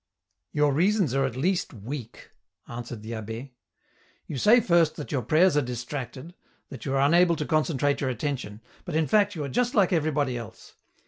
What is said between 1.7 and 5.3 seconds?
weak," answered the abb^." You say first that your